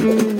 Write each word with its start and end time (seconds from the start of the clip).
Mm-hmm. 0.00 0.39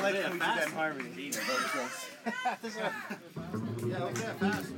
I 0.00 0.02
like 0.02 0.14
yeah, 0.14 0.30
fast 0.30 0.70
harmony. 0.70 1.30
yeah, 3.86 4.08
that 4.14 4.40
fast. 4.40 4.72